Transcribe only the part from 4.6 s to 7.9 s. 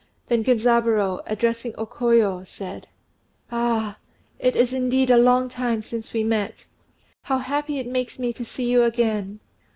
indeed a long time since we met. How happy it